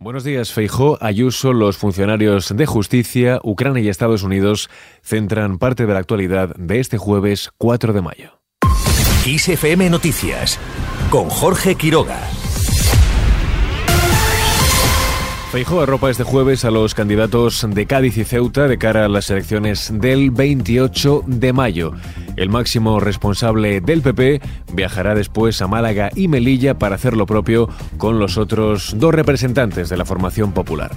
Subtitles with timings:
[0.00, 4.70] Buenos días, Feijó, Ayuso, los funcionarios de justicia, Ucrania y Estados Unidos
[5.02, 8.40] centran parte de la actualidad de este jueves 4 de mayo.
[9.26, 10.56] ISFM Noticias
[11.10, 12.20] con Jorge Quiroga.
[15.50, 19.28] Feijó arropa este jueves a los candidatos de Cádiz y Ceuta de cara a las
[19.30, 21.92] elecciones del 28 de mayo.
[22.38, 24.40] El máximo responsable del PP
[24.72, 29.88] viajará después a Málaga y Melilla para hacer lo propio con los otros dos representantes
[29.88, 30.92] de la formación popular.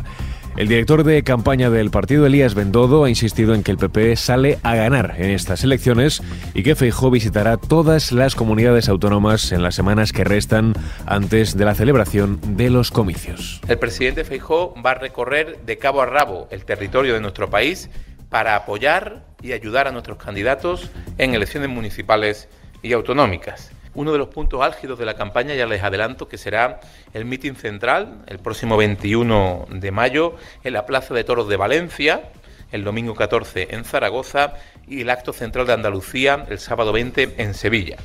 [0.55, 4.59] El director de campaña del partido, Elías Bendodo, ha insistido en que el PP sale
[4.61, 6.21] a ganar en estas elecciones
[6.53, 10.73] y que Feijó visitará todas las comunidades autónomas en las semanas que restan
[11.07, 13.61] antes de la celebración de los comicios.
[13.67, 17.89] El presidente Feijó va a recorrer de cabo a rabo el territorio de nuestro país
[18.31, 22.47] para apoyar y ayudar a nuestros candidatos en elecciones municipales
[22.81, 23.71] y autonómicas.
[23.93, 26.79] Uno de los puntos álgidos de la campaña, ya les adelanto, que será
[27.13, 32.31] el mitin central el próximo 21 de mayo en la Plaza de Toros de Valencia,
[32.71, 34.53] el domingo 14 en Zaragoza
[34.87, 37.97] y el acto central de Andalucía el sábado 20 en Sevilla.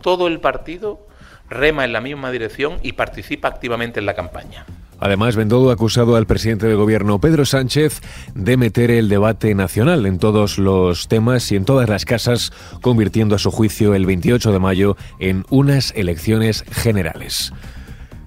[0.00, 1.06] Todo el partido
[1.50, 4.64] rema en la misma dirección y participa activamente en la campaña.
[5.00, 8.00] Además, Bendodo ha acusado al presidente de gobierno Pedro Sánchez
[8.34, 13.34] de meter el debate nacional en todos los temas y en todas las casas, convirtiendo
[13.34, 17.52] a su juicio el 28 de mayo en unas elecciones generales.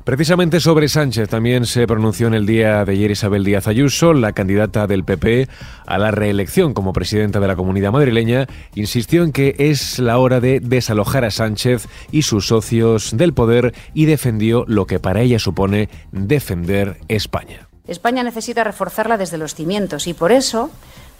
[0.03, 4.33] Precisamente sobre Sánchez también se pronunció en el día de ayer Isabel Díaz Ayuso, la
[4.33, 5.47] candidata del PP
[5.85, 10.41] a la reelección como presidenta de la comunidad madrileña, insistió en que es la hora
[10.41, 15.39] de desalojar a Sánchez y sus socios del poder y defendió lo que para ella
[15.39, 17.69] supone defender España.
[17.87, 20.69] España necesita reforzarla desde los cimientos y por eso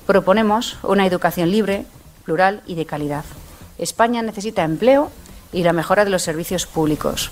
[0.06, 1.86] proponemos una educación libre,
[2.25, 3.23] plural y de calidad.
[3.78, 5.09] España necesita empleo
[5.53, 7.31] y la mejora de los servicios públicos.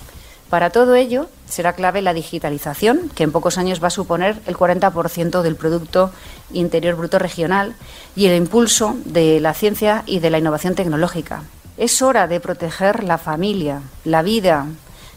[0.51, 4.57] Para todo ello será clave la digitalización, que en pocos años va a suponer el
[4.57, 6.11] 40% del Producto
[6.51, 7.73] Interior Bruto Regional,
[8.17, 11.43] y el impulso de la ciencia y de la innovación tecnológica.
[11.77, 14.65] Es hora de proteger la familia, la vida,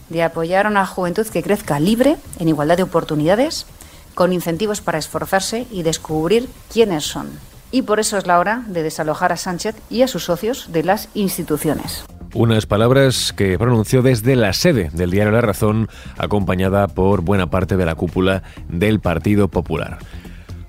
[0.07, 3.65] de apoyar a una juventud que crezca libre, en igualdad de oportunidades,
[4.13, 7.27] con incentivos para esforzarse y descubrir quiénes son.
[7.71, 10.83] Y por eso es la hora de desalojar a Sánchez y a sus socios de
[10.83, 12.05] las instituciones.
[12.35, 15.87] Unas palabras que pronunció desde la sede del diario La Razón,
[16.17, 19.99] acompañada por buena parte de la cúpula del Partido Popular.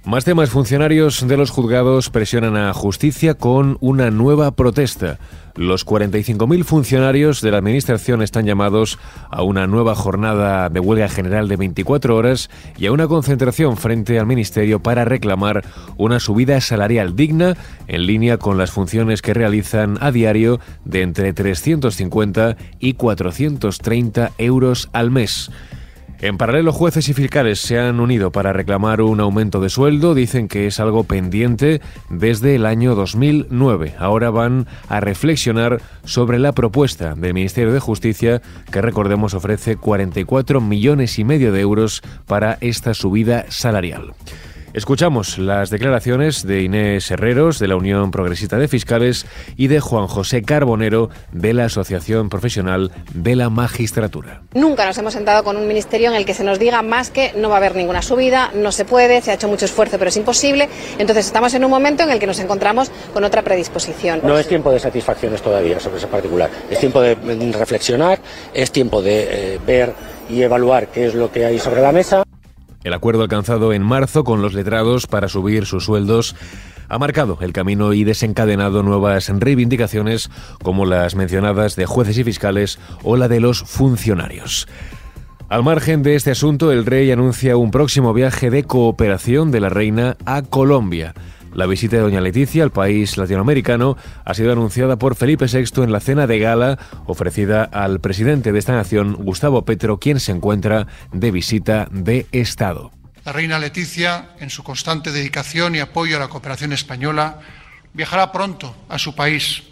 [0.07, 0.51] Más temas.
[0.51, 5.19] Funcionarios de los juzgados presionan a justicia con una nueva protesta.
[5.57, 9.01] Los 45.000 funcionarios de la Administración están llamados
[9.33, 14.21] a una nueva jornada de huelga general de 24 horas y a una concentración frente
[14.21, 15.65] al Ministerio para reclamar
[15.97, 17.57] una subida salarial digna
[17.89, 24.89] en línea con las funciones que realizan a diario de entre 350 y 430 euros
[24.93, 25.51] al mes.
[26.21, 30.15] En paralelo, jueces y fiscales se han unido para reclamar un aumento de sueldo.
[30.15, 33.95] Dicen que es algo pendiente desde el año 2009.
[33.99, 38.41] Ahora van a reflexionar sobre la propuesta del Ministerio de Justicia,
[38.73, 44.15] que recordemos ofrece 44 millones y medio de euros para esta subida salarial.
[44.77, 49.25] Escuchamos las declaraciones de Inés Herreros, de la Unión Progresista de Fiscales,
[49.57, 54.43] y de Juan José Carbonero, de la Asociación Profesional de la Magistratura.
[54.53, 57.33] Nunca nos hemos sentado con un ministerio en el que se nos diga más que
[57.39, 60.11] no va a haber ninguna subida, no se puede, se ha hecho mucho esfuerzo, pero
[60.11, 60.69] es imposible.
[60.99, 64.21] Entonces estamos en un momento en el que nos encontramos con otra predisposición.
[64.25, 66.51] No es tiempo de satisfacciones todavía sobre ese particular.
[66.69, 67.15] Es tiempo de
[67.59, 68.19] reflexionar,
[68.53, 69.95] es tiempo de eh, ver
[70.29, 72.27] y evaluar qué es lo que hay sobre la mesa.
[72.87, 76.37] El acuerdo alcanzado en marzo con los letrados para subir sus sueldos
[76.89, 80.31] ha marcado el camino y desencadenado nuevas reivindicaciones
[80.63, 84.69] como las mencionadas de jueces y fiscales o la de los funcionarios.
[85.49, 89.69] Al margen de este asunto, el rey anuncia un próximo viaje de cooperación de la
[89.69, 91.13] reina a Colombia.
[91.57, 93.97] La visita de doña Leticia al país latinoamericano
[94.27, 98.59] ha sido anunciada por Felipe VI en la cena de gala ofrecida al presidente de
[98.59, 102.91] esta nación, Gustavo Petro, quien se encuentra de visita de Estado.
[103.25, 107.41] La reina Leticia, en su constante dedicación y apoyo a la cooperación española,
[107.95, 109.63] viajará pronto a su país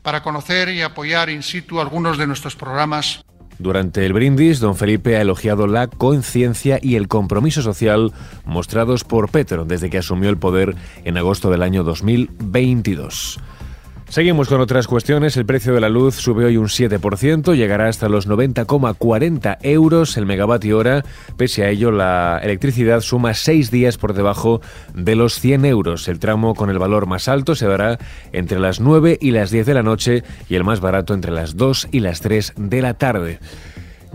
[0.00, 3.25] para conocer y apoyar in situ algunos de nuestros programas
[3.58, 8.12] durante el brindis, don Felipe ha elogiado la conciencia y el compromiso social
[8.44, 13.40] mostrados por Petro desde que asumió el poder en agosto del año 2022.
[14.08, 15.36] Seguimos con otras cuestiones.
[15.36, 20.26] El precio de la luz sube hoy un 7%, llegará hasta los 90,40 euros el
[20.26, 21.04] megavatio hora.
[21.36, 24.60] Pese a ello, la electricidad suma seis días por debajo
[24.94, 26.08] de los 100 euros.
[26.08, 27.98] El tramo con el valor más alto se dará
[28.32, 31.56] entre las 9 y las 10 de la noche y el más barato entre las
[31.56, 33.40] 2 y las 3 de la tarde.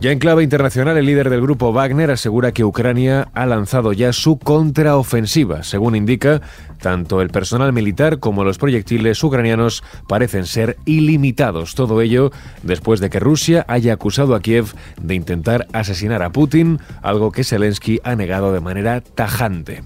[0.02, 4.14] Ya en clave internacional, el líder del grupo Wagner asegura que Ucrania ha lanzado ya
[4.14, 5.62] su contraofensiva.
[5.62, 6.42] Según indica,
[6.82, 11.76] tanto el personal militar como los proyectiles ucranianos parecen ser ilimitados.
[11.76, 12.32] Todo ello
[12.64, 17.44] después de que Rusia haya acusado a Kiev de intentar asesinar a Putin, algo que
[17.44, 19.84] Zelensky ha negado de manera tajante.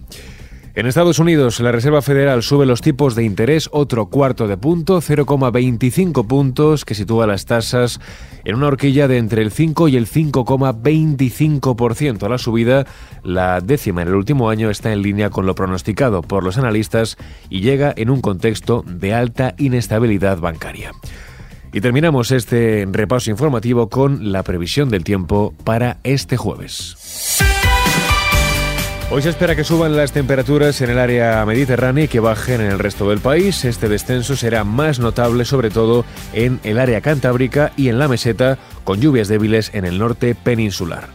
[0.76, 5.00] En Estados Unidos, la Reserva Federal sube los tipos de interés otro cuarto de punto,
[5.00, 8.02] 0,25 puntos, que sitúa las tasas
[8.44, 12.28] en una horquilla de entre el 5 y el 5,25%.
[12.28, 12.86] La subida,
[13.24, 17.16] la décima en el último año, está en línea con lo pronosticado por los analistas
[17.50, 20.92] y llega en un contexto de alta inestabilidad bancaria.
[21.72, 26.98] Y terminamos este repaso informativo con la previsión del tiempo para este jueves.
[29.12, 32.72] Hoy se espera que suban las temperaturas en el área mediterránea y que bajen en
[32.72, 33.64] el resto del país.
[33.64, 38.58] Este descenso será más notable sobre todo en el área cantábrica y en la meseta,
[38.84, 41.08] con lluvias débiles en el norte peninsular.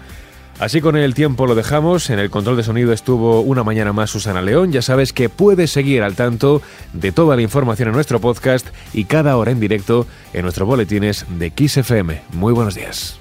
[0.60, 2.10] Así con el tiempo lo dejamos.
[2.10, 4.70] En el control de sonido estuvo una mañana más Susana León.
[4.70, 6.62] Ya sabes que puedes seguir al tanto
[6.92, 11.26] de toda la información en nuestro podcast y cada hora en directo en nuestros boletines
[11.28, 12.22] de XFM.
[12.34, 13.19] Muy buenos días.